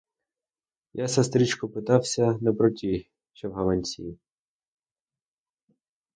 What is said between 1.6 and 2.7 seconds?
питався не